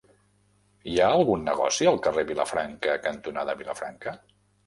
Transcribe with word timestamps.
Hi 0.93 0.95
ha 1.01 1.09
algun 1.17 1.43
negoci 1.49 1.89
al 1.91 2.01
carrer 2.07 2.25
Vilafranca 2.31 2.97
cantonada 3.05 3.57
Vilafranca? 3.61 4.17